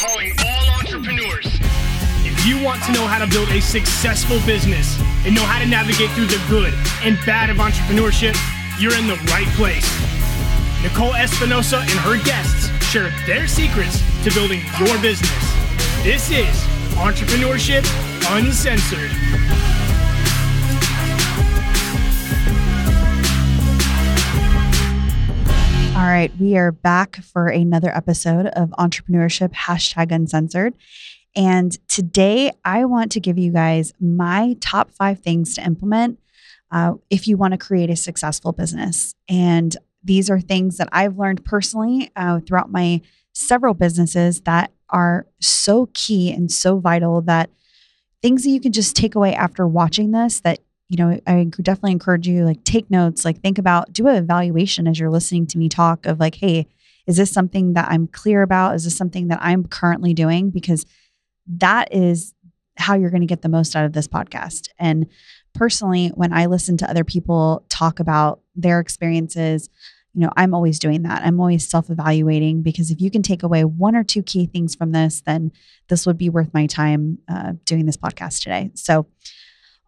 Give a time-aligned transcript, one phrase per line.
[0.00, 1.44] calling all entrepreneurs.
[2.24, 5.66] If you want to know how to build a successful business and know how to
[5.66, 6.72] navigate through the good
[7.04, 8.34] and bad of entrepreneurship,
[8.80, 9.84] you're in the right place.
[10.82, 15.44] Nicole Espinosa and her guests share their secrets to building your business.
[16.02, 16.48] This is
[16.96, 17.84] Entrepreneurship
[18.32, 19.19] Uncensored.
[26.10, 30.74] Right, we are back for another episode of Entrepreneurship Hashtag Uncensored.
[31.36, 36.18] And today I want to give you guys my top five things to implement
[36.72, 39.14] uh, if you want to create a successful business.
[39.28, 43.02] And these are things that I've learned personally uh, throughout my
[43.32, 47.50] several businesses that are so key and so vital that
[48.20, 50.58] things that you can just take away after watching this that
[50.90, 54.88] you know, I definitely encourage you like take notes, like think about, do an evaluation
[54.88, 56.66] as you're listening to me talk of like, hey,
[57.06, 58.74] is this something that I'm clear about?
[58.74, 60.50] Is this something that I'm currently doing?
[60.50, 60.84] Because
[61.46, 62.34] that is
[62.76, 64.68] how you're going to get the most out of this podcast.
[64.80, 65.06] And
[65.54, 69.68] personally, when I listen to other people talk about their experiences,
[70.12, 71.22] you know, I'm always doing that.
[71.22, 74.74] I'm always self evaluating because if you can take away one or two key things
[74.74, 75.52] from this, then
[75.88, 78.72] this would be worth my time uh, doing this podcast today.
[78.74, 79.06] So,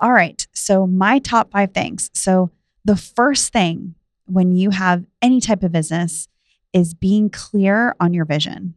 [0.03, 0.47] all right.
[0.53, 2.11] So, my top five things.
[2.13, 2.51] So,
[2.85, 3.95] the first thing
[4.27, 6.29] when you have any type of business
[6.73, 8.75] is being clear on your vision.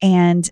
[0.00, 0.48] And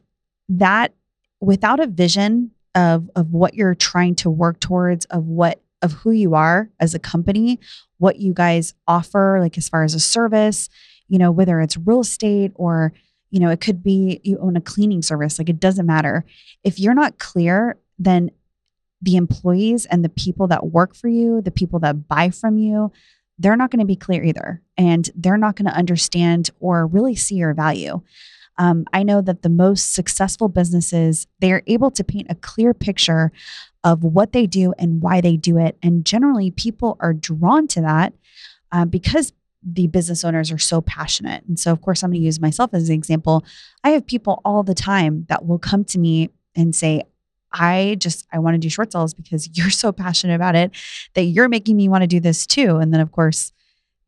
[0.49, 0.95] that
[1.41, 6.11] without a vision of, of what you're trying to work towards, of what of who
[6.11, 7.61] you are as a company,
[7.99, 10.69] what you guys offer, like as far as a service,
[11.09, 12.93] you know, whether it's real estate or,
[13.31, 16.25] you know, it could be you own a cleaning service, like it doesn't matter.
[16.65, 18.31] If you're not clear, then
[19.03, 22.93] the employees and the people that work for you, the people that buy from you,
[23.39, 24.63] they're not going to be clear either.
[24.77, 28.01] And they're not going to understand or really see your value.
[28.59, 32.73] Um, I know that the most successful businesses, they are able to paint a clear
[32.73, 33.31] picture
[33.85, 35.77] of what they do and why they do it.
[35.83, 38.15] And generally, people are drawn to that
[38.73, 39.33] uh, because
[39.63, 41.45] the business owners are so passionate.
[41.47, 43.45] And so, of course, I'm going to use myself as an example.
[43.85, 47.03] I have people all the time that will come to me and say,
[47.59, 50.73] I just I want to do short sales because you're so passionate about it
[51.15, 52.77] that you're making me want to do this too.
[52.77, 53.53] And then of course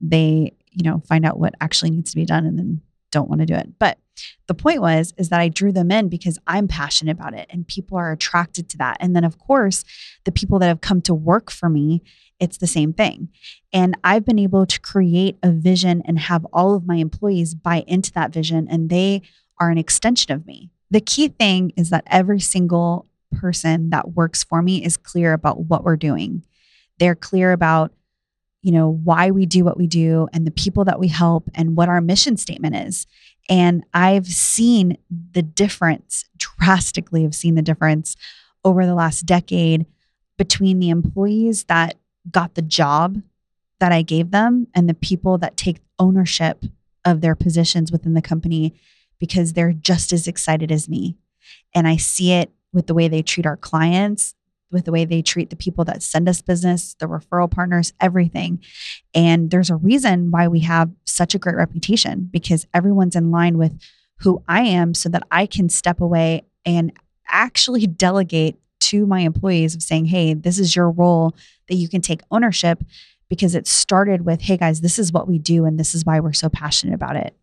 [0.00, 3.40] they, you know, find out what actually needs to be done and then don't want
[3.40, 3.78] to do it.
[3.78, 3.98] But
[4.46, 7.66] the point was is that I drew them in because I'm passionate about it and
[7.66, 8.96] people are attracted to that.
[9.00, 9.84] And then of course,
[10.24, 12.02] the people that have come to work for me,
[12.38, 13.28] it's the same thing.
[13.72, 17.84] And I've been able to create a vision and have all of my employees buy
[17.86, 19.22] into that vision and they
[19.58, 20.70] are an extension of me.
[20.90, 25.64] The key thing is that every single person that works for me is clear about
[25.66, 26.44] what we're doing.
[26.98, 27.92] They're clear about,
[28.62, 31.76] you know, why we do what we do and the people that we help and
[31.76, 33.06] what our mission statement is.
[33.48, 34.98] And I've seen
[35.32, 38.16] the difference drastically, have seen the difference
[38.64, 39.86] over the last decade
[40.36, 41.96] between the employees that
[42.30, 43.22] got the job
[43.80, 46.64] that I gave them and the people that take ownership
[47.04, 48.74] of their positions within the company
[49.18, 51.16] because they're just as excited as me.
[51.74, 54.34] And I see it with the way they treat our clients,
[54.70, 58.62] with the way they treat the people that send us business, the referral partners, everything.
[59.14, 63.56] And there's a reason why we have such a great reputation because everyone's in line
[63.56, 63.80] with
[64.20, 66.92] who I am so that I can step away and
[67.28, 71.34] actually delegate to my employees of saying, hey, this is your role
[71.68, 72.82] that you can take ownership
[73.28, 76.20] because it started with, hey guys, this is what we do and this is why
[76.20, 77.36] we're so passionate about it.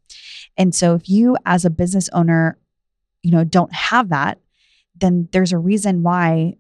[0.58, 2.58] And so if you as a business owner,
[3.22, 4.40] you know, don't have that,
[4.98, 6.58] then there's a reason why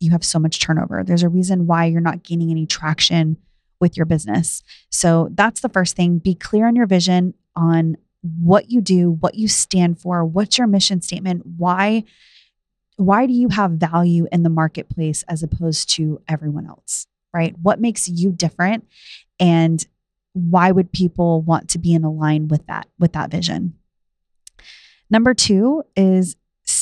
[0.00, 1.02] you have so much turnover.
[1.02, 3.36] There's a reason why you're not gaining any traction
[3.80, 4.62] with your business.
[4.90, 6.18] So that's the first thing.
[6.18, 10.66] Be clear on your vision, on what you do, what you stand for, what's your
[10.66, 12.04] mission statement, why
[12.98, 17.54] why do you have value in the marketplace as opposed to everyone else, right?
[17.60, 18.88] What makes you different
[19.38, 19.86] and
[20.32, 23.74] why would people want to be in a line with that with that vision?
[25.10, 26.36] Number 2 is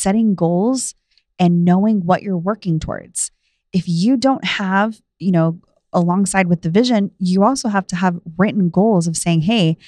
[0.05, 0.95] setting goals
[1.39, 3.31] and knowing what you're working towards.
[3.73, 5.59] If you don't have, you know,
[5.95, 9.79] alongside with the vision, you also have to have written goals of saying, hey,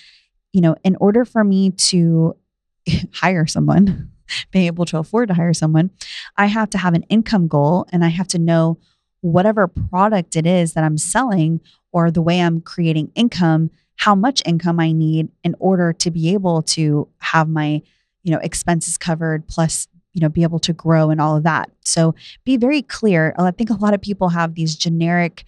[0.54, 2.34] you know, in order for me to
[3.12, 4.10] hire someone,
[4.52, 5.90] be able to afford to hire someone,
[6.38, 8.78] I have to have an income goal and I have to know
[9.20, 11.60] whatever product it is that I'm selling
[11.92, 16.32] or the way I'm creating income, how much income I need in order to be
[16.32, 17.82] able to have my,
[18.22, 21.70] you know, expenses covered plus you know be able to grow and all of that
[21.84, 22.14] so
[22.44, 25.44] be very clear uh, i think a lot of people have these generic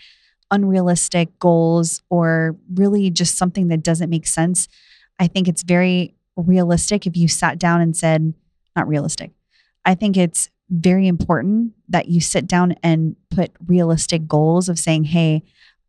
[0.50, 4.68] unrealistic goals or really just something that doesn't make sense
[5.18, 8.32] i think it's very realistic if you sat down and said
[8.78, 9.32] not realistic.
[9.84, 15.04] I think it's very important that you sit down and put realistic goals of saying,
[15.04, 15.42] hey,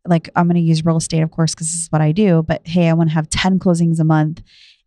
[0.06, 2.42] like I'm going to use real estate, of course, because this is what I do,
[2.42, 4.42] but hey, I want to have 10 closings a month.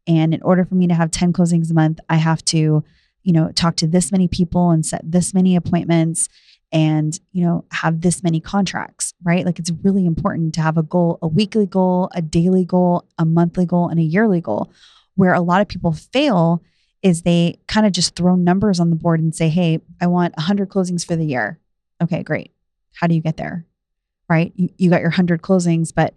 [0.08, 2.84] And in order for me to have 10 closings a month, I have to,
[3.24, 6.30] you know, talk to this many people and set this many appointments
[6.72, 9.46] and, you know, have this many contracts, right?
[9.46, 13.26] Like it's really important to have a goal, a weekly goal, a daily goal, a
[13.26, 14.72] monthly goal, and a yearly goal.
[15.16, 16.64] Where a lot of people fail
[17.04, 20.36] is they kind of just throw numbers on the board and say, hey, I want
[20.38, 21.60] 100 closings for the year.
[22.02, 22.52] Okay, great.
[22.96, 23.66] How do you get there?
[24.28, 24.52] Right?
[24.56, 26.16] You, you got your 100 closings, but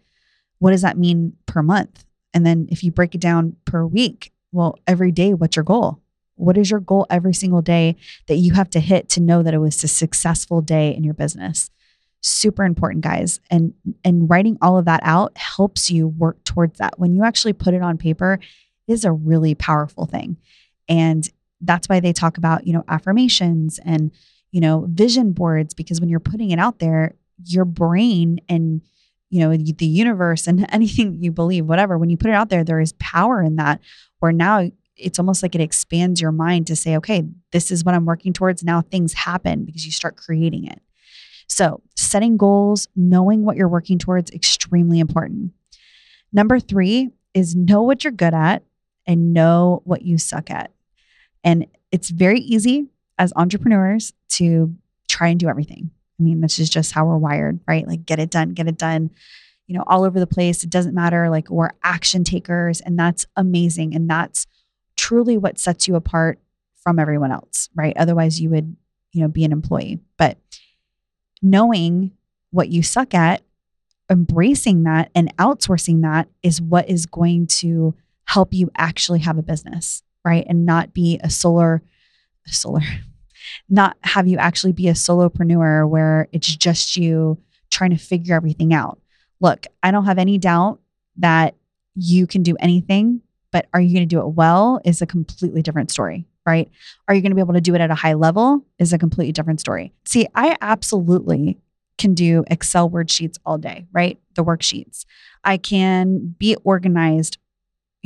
[0.58, 2.04] what does that mean per month?
[2.32, 6.00] And then if you break it down per week, well, every day, what's your goal?
[6.36, 7.96] What is your goal every single day
[8.28, 11.14] that you have to hit to know that it was a successful day in your
[11.14, 11.70] business?
[12.22, 13.40] Super important, guys.
[13.50, 13.74] And
[14.04, 16.98] and writing all of that out helps you work towards that.
[16.98, 18.38] When you actually put it on paper,
[18.86, 20.36] is a really powerful thing.
[20.88, 21.28] And
[21.60, 24.10] that's why they talk about, you know, affirmations and,
[24.52, 28.82] you know, vision boards, because when you're putting it out there, your brain and,
[29.30, 32.64] you know, the universe and anything you believe, whatever, when you put it out there,
[32.64, 33.80] there is power in that
[34.20, 37.94] where now it's almost like it expands your mind to say, okay, this is what
[37.94, 38.62] I'm working towards.
[38.62, 40.81] Now things happen because you start creating it.
[41.48, 45.52] So, setting goals, knowing what you're working towards, extremely important.
[46.32, 48.64] Number three is know what you're good at
[49.06, 50.72] and know what you suck at.
[51.44, 52.87] And it's very easy
[53.19, 54.75] as entrepreneurs to
[55.08, 55.90] try and do everything.
[56.19, 57.87] I mean, this is just how we're wired, right?
[57.87, 59.10] Like, get it done, get it done,
[59.66, 60.64] you know, all over the place.
[60.64, 61.31] It doesn't matter.
[61.31, 63.94] Like, we're action takers, and that's amazing.
[63.94, 64.46] And that's
[64.96, 66.38] truly what sets you apart
[66.76, 67.96] from everyone else, right?
[67.96, 68.76] Otherwise, you would,
[69.12, 70.00] you know, be an employee.
[70.16, 70.38] But
[71.43, 72.12] knowing
[72.50, 73.43] what you suck at,
[74.10, 77.94] embracing that and outsourcing that is what is going to
[78.25, 80.46] help you actually have a business, right?
[80.48, 81.82] And not be a solar,
[82.46, 82.82] a solar,
[83.69, 87.38] not have you actually be a solopreneur where it's just you
[87.70, 89.00] trying to figure everything out.
[89.40, 90.81] Look, I don't have any doubt
[91.19, 91.54] that
[91.94, 93.22] you can do anything,
[93.52, 96.70] but are you going to do it well is a completely different story, right?
[97.08, 98.98] Are you going to be able to do it at a high level is a
[98.98, 99.93] completely different story.
[100.04, 101.58] See, I absolutely
[101.98, 104.19] can do Excel worksheets all day, right?
[104.34, 105.06] The worksheets.
[105.44, 107.38] I can be organized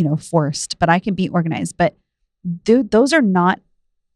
[0.01, 1.77] you know, forced, but I can be organized.
[1.77, 1.95] But
[2.65, 3.61] th- those are not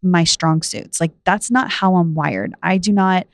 [0.03, 0.99] my strong suits.
[0.99, 2.55] Like that's not how I'm wired.
[2.63, 3.27] I do not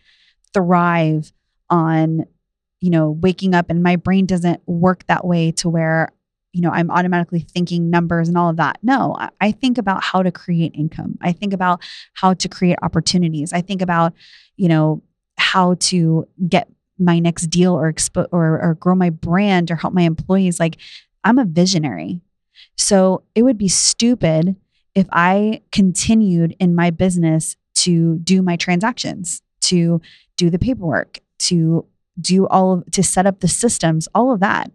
[0.53, 1.33] thrive
[1.69, 2.25] on,
[2.81, 6.11] you know, waking up and my brain doesn't work that way to where,
[6.53, 8.79] you know, I'm automatically thinking numbers and all of that.
[8.83, 11.17] No, I, think about how to create income.
[11.21, 11.81] I think about
[12.15, 13.53] how to create opportunities.
[13.53, 14.15] I think about,
[14.57, 15.03] you know,
[15.39, 16.69] how to get
[16.99, 20.59] my next deal or expo- or, or grow my brand or help my employees.
[20.59, 20.77] Like
[21.25, 22.21] I'm a visionary.
[22.77, 24.57] So it would be stupid
[24.95, 30.01] if I continued in my business to do my transactions, to
[30.37, 31.87] do the paperwork, to
[32.21, 34.71] do all of, to set up the systems, all of that.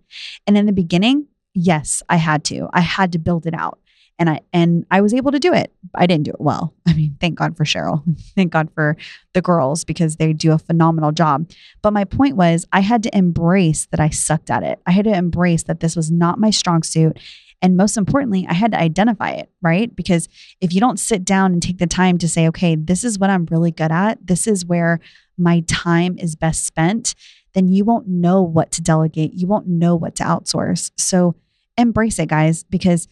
[0.48, 2.69] And in the beginning, yes, I had to.
[2.74, 3.80] I had to build it out.
[4.18, 5.74] And I and I was able to do it.
[5.94, 6.74] I didn't do it well.
[6.88, 8.02] I mean, thank God for Cheryl.
[8.36, 8.96] thank God for
[9.34, 11.50] the girls because they do a phenomenal job.
[11.81, 14.80] But my point was I had to embrace that I sucked at it.
[14.86, 17.19] I had to embrace that this was not my strong suit
[17.62, 19.94] and most importantly, I had to identify it, right?
[19.96, 20.30] Because
[20.62, 23.30] if you don't sit down and take the time to say, okay, this is what
[23.30, 25.00] I'm really good at, this is where
[25.38, 27.15] my time is best spent,
[27.53, 29.34] then you won't know what to delegate.
[29.34, 30.91] You won't know what to outsource.
[30.98, 31.36] So
[31.77, 33.08] embrace it, guys, because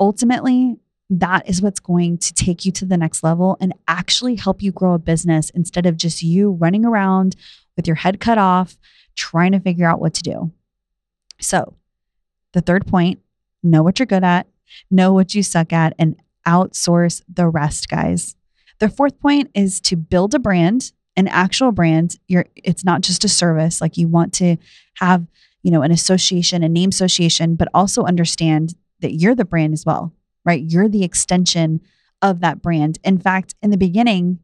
[0.00, 0.76] ultimately,
[1.10, 4.70] that is what's going to take you to the next level and actually help you
[4.70, 7.34] grow a business instead of just you running around
[7.76, 8.76] with your head cut off,
[9.16, 10.52] trying to figure out what to do.
[11.40, 11.76] So,
[12.52, 13.20] the third point
[13.62, 14.46] know what you're good at,
[14.90, 18.36] know what you suck at, and outsource the rest, guys.
[18.78, 22.16] The fourth point is to build a brand, an actual brand.
[22.28, 23.80] You're, it's not just a service.
[23.80, 24.56] Like you want to
[24.94, 25.26] have,
[25.62, 29.84] you know, an association, a name association, but also understand that you're the brand as
[29.84, 30.12] well,
[30.44, 30.62] right?
[30.62, 31.80] You're the extension
[32.22, 32.98] of that brand.
[33.04, 34.40] In fact, in the beginning,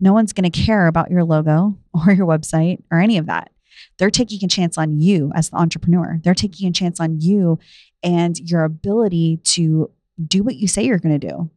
[0.00, 3.50] no one's going to care about your logo or your website or any of that.
[3.98, 6.20] They're taking a chance on you as the entrepreneur.
[6.22, 7.58] They're taking a chance on you
[8.02, 9.90] and your ability to
[10.26, 11.50] do what you say you're going to do.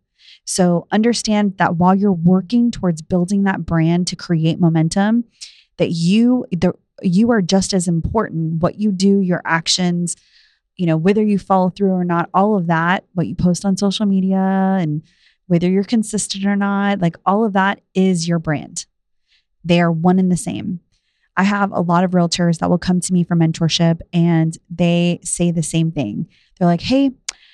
[0.45, 5.25] So understand that while you're working towards building that brand to create momentum,
[5.77, 8.61] that you the, you are just as important.
[8.61, 10.15] What you do, your actions,
[10.75, 13.77] you know, whether you follow through or not, all of that, what you post on
[13.77, 15.03] social media and
[15.47, 18.85] whether you're consistent or not, like all of that is your brand.
[19.63, 20.79] They are one and the same.
[21.35, 25.19] I have a lot of realtors that will come to me for mentorship and they
[25.23, 26.27] say the same thing.
[26.57, 27.11] They're like, hey,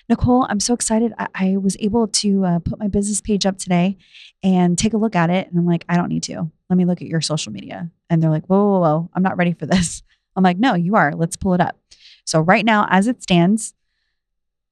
[0.09, 1.13] Nicole, I'm so excited.
[1.19, 3.97] I, I was able to uh, put my business page up today
[4.41, 5.47] and take a look at it.
[5.47, 6.49] And I'm like, I don't need to.
[6.69, 7.91] Let me look at your social media.
[8.09, 10.01] And they're like, whoa, whoa, whoa, I'm not ready for this.
[10.35, 11.13] I'm like, no, you are.
[11.13, 11.77] Let's pull it up.
[12.25, 13.73] So, right now, as it stands,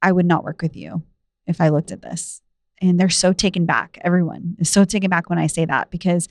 [0.01, 1.03] I would not work with you
[1.45, 2.41] if I looked at this.
[2.81, 3.97] And they're so taken back.
[4.01, 6.27] Everyone is so taken back when I say that because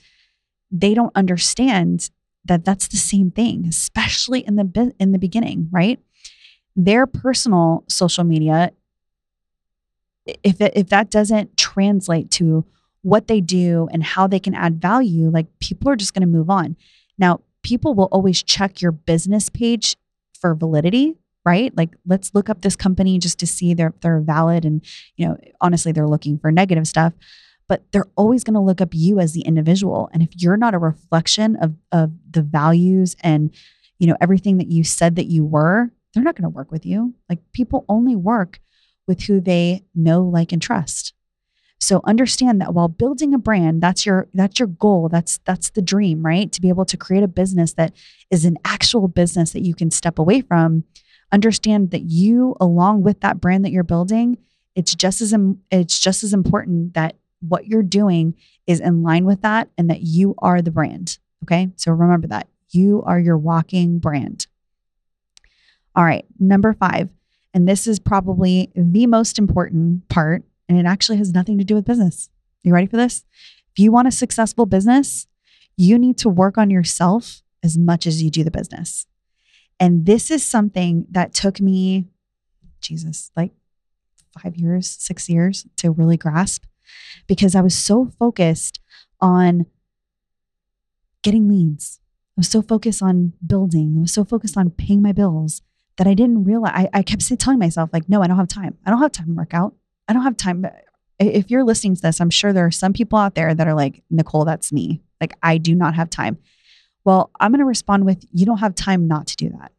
[0.71, 2.09] they don't understand
[2.45, 5.99] that that's the same thing, especially in the in the beginning, right?
[6.75, 8.71] Their personal social media
[10.43, 12.65] if it, if that doesn't translate to
[13.01, 16.27] what they do and how they can add value, like people are just going to
[16.27, 16.75] move on.
[17.17, 19.95] Now, people will always check your business page
[20.39, 21.15] for validity,
[21.45, 21.75] right?
[21.75, 25.37] Like let's look up this company just to see they're they're valid and you know,
[25.61, 27.13] honestly they're looking for negative stuff,
[27.67, 30.09] but they're always going to look up you as the individual.
[30.13, 33.53] And if you're not a reflection of of the values and
[33.99, 36.85] you know everything that you said that you were, they're not going to work with
[36.85, 37.15] you.
[37.29, 38.59] Like people only work
[39.07, 41.13] with who they know, like and trust.
[41.79, 45.09] So understand that while building a brand, that's your that's your goal.
[45.09, 46.51] That's that's the dream, right?
[46.51, 47.93] To be able to create a business that
[48.31, 50.85] is an actual business that you can step away from.
[51.31, 54.37] Understand that you along with that brand that you're building,
[54.75, 55.35] it's just as
[55.69, 58.35] it's just as important that what you're doing
[58.65, 61.19] is in line with that and that you are the brand.
[61.43, 61.69] Okay?
[61.75, 62.47] So remember that.
[62.71, 64.47] You are your walking brand.
[65.95, 67.09] All right, number 5.
[67.57, 71.73] And this is probably the most important part and it actually has nothing to do
[71.73, 72.29] with business.
[72.61, 73.25] You ready for this?
[73.71, 75.25] If you want a successful business,
[75.75, 79.07] you need to work on yourself as much as you do the business.
[79.79, 82.05] And this is something that took me,
[82.79, 83.53] Jesus, like
[84.39, 86.63] five years, six years to really grasp
[87.25, 88.79] because I was so focused
[89.19, 89.65] on
[91.23, 92.01] getting leads.
[92.37, 93.95] I was so focused on building.
[93.97, 95.63] I was so focused on paying my bills
[95.97, 96.73] that I didn't realize.
[96.73, 98.77] I, I kept telling myself, like, no, I don't have time.
[98.85, 99.73] I don't have time to work out.
[100.07, 100.65] I don't have time.
[101.19, 103.73] If you're listening to this, I'm sure there are some people out there that are
[103.73, 105.01] like, Nicole, that's me.
[105.19, 106.37] Like, I do not have time.
[107.03, 109.71] Well, I'm going to respond with, you don't have time not to do that.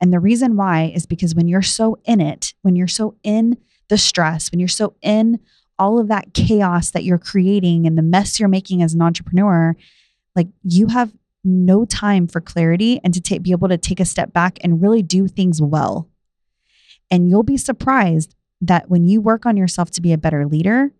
[0.00, 3.58] And the reason why is because when you're so in it, when you're so in
[3.88, 5.40] the stress, when you're so in
[5.78, 9.76] all of that chaos that you're creating and the mess you're making as an entrepreneur,
[10.34, 11.12] like you have
[11.48, 15.02] no time for clarity and to be able to take a step back and really
[15.02, 16.08] do things well.
[17.10, 20.92] And you'll be surprised that when you work on yourself to be a better leader,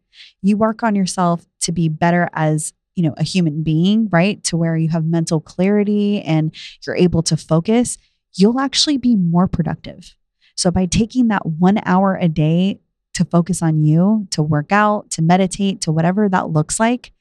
[0.43, 4.57] you work on yourself to be better as you know a human being right to
[4.57, 6.52] where you have mental clarity and
[6.85, 7.97] you're able to focus
[8.35, 10.17] you'll actually be more productive
[10.57, 12.81] so by taking that 1 hour a day
[13.14, 17.12] to focus on you to work out to meditate to whatever that looks like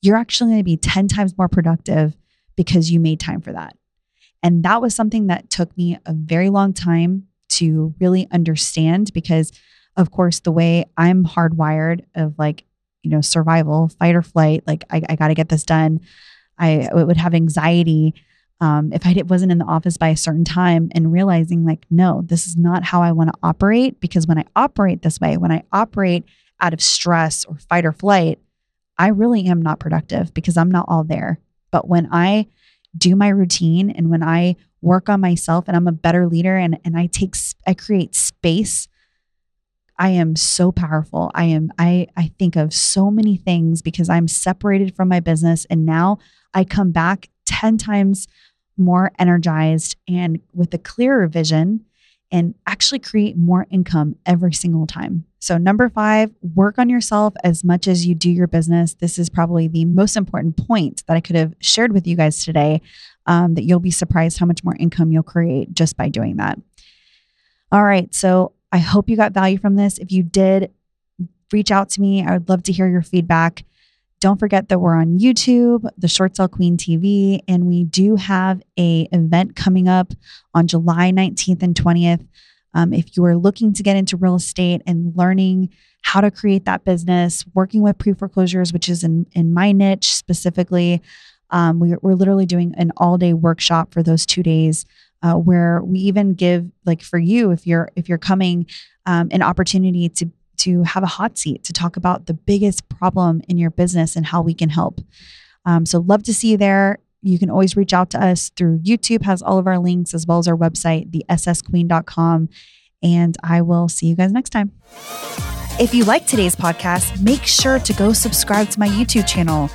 [0.00, 2.16] you're actually going to be 10 times more productive
[2.56, 3.76] because you made time for that
[4.42, 9.52] and that was something that took me a very long time to really understand because
[9.96, 12.64] of course, the way I'm hardwired of like,
[13.02, 16.00] you know, survival, fight or flight, like I, I got to get this done.
[16.58, 18.14] I would have anxiety
[18.60, 22.22] um, if I wasn't in the office by a certain time and realizing like, no,
[22.24, 24.00] this is not how I want to operate.
[24.00, 26.24] Because when I operate this way, when I operate
[26.60, 28.38] out of stress or fight or flight,
[28.98, 31.38] I really am not productive because I'm not all there.
[31.76, 32.46] But when I
[32.96, 36.78] do my routine and when I work on myself and I'm a better leader and,
[36.86, 37.34] and I take,
[37.66, 38.88] I create space
[39.98, 41.30] I am so powerful.
[41.34, 45.64] I am I I think of so many things because I'm separated from my business
[45.66, 46.18] and now
[46.54, 48.26] I come back 10 times
[48.76, 51.84] more energized and with a clearer vision
[52.30, 55.24] and actually create more income every single time.
[55.38, 58.94] So, number five, work on yourself as much as you do your business.
[58.94, 62.44] This is probably the most important point that I could have shared with you guys
[62.44, 62.82] today.
[63.28, 66.60] Um, that you'll be surprised how much more income you'll create just by doing that.
[67.72, 68.12] All right.
[68.14, 69.98] So, I hope you got value from this.
[69.98, 70.72] If you did,
[71.52, 72.24] reach out to me.
[72.24, 73.64] I would love to hear your feedback.
[74.20, 78.62] Don't forget that we're on YouTube, the Short Sale Queen TV, and we do have
[78.78, 80.12] a event coming up
[80.54, 82.26] on July 19th and 20th.
[82.72, 85.70] Um, if you are looking to get into real estate and learning
[86.02, 90.14] how to create that business, working with pre foreclosures, which is in, in my niche
[90.14, 91.02] specifically,
[91.50, 94.86] um, we, we're literally doing an all day workshop for those two days
[95.22, 98.66] uh, where we even give like for you if you're if you're coming
[99.06, 103.42] um, an opportunity to to have a hot seat to talk about the biggest problem
[103.48, 105.00] in your business and how we can help.
[105.64, 106.98] Um, so love to see you there.
[107.22, 110.26] You can always reach out to us through YouTube has all of our links as
[110.26, 112.48] well as our website, the ssqueen.com.
[113.02, 114.72] And I will see you guys next time.
[115.78, 119.70] If you like today's podcast, make sure to go subscribe to my YouTube channel.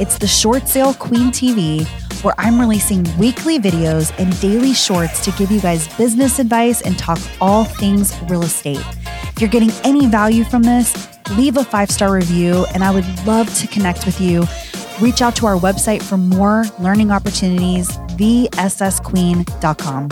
[0.00, 1.86] It's the Short Sale Queen TV
[2.24, 6.98] where I'm releasing weekly videos and daily shorts to give you guys business advice and
[6.98, 8.82] talk all things real estate.
[9.34, 13.04] If you're getting any value from this, leave a five star review, and I would
[13.26, 14.44] love to connect with you.
[15.00, 20.10] Reach out to our website for more learning opportunities, thessqueen.com.